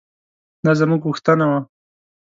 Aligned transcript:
دا 0.63 0.71
زموږ 0.79 1.01
غوښتنه 1.07 1.45
وه. 1.51 1.59